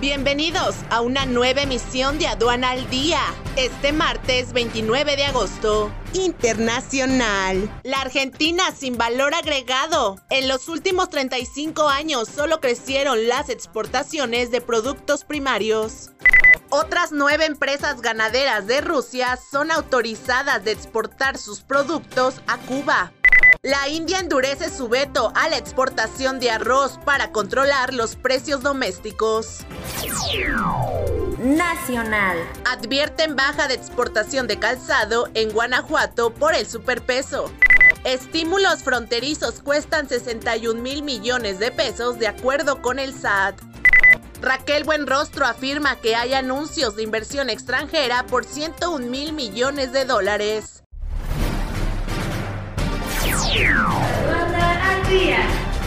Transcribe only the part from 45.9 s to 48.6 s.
que hay anuncios de inversión extranjera por